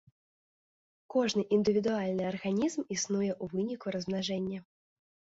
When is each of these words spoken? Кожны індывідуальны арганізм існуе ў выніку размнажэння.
Кожны 1.15 1.43
індывідуальны 1.57 2.23
арганізм 2.31 2.81
існуе 2.95 3.27
ў 3.43 3.59
выніку 3.59 3.93
размнажэння. 3.97 4.59